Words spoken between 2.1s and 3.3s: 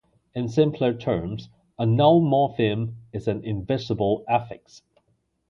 morpheme is